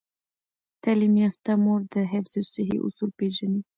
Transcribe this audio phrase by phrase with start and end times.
[0.83, 3.61] تعلیم یافته مور د حفظ الصحې اصول پیژني۔